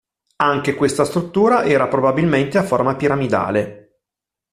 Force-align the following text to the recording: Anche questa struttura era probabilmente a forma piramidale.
Anche 0.37 0.73
questa 0.73 1.05
struttura 1.05 1.63
era 1.63 1.87
probabilmente 1.87 2.57
a 2.57 2.63
forma 2.63 2.95
piramidale. 2.95 3.99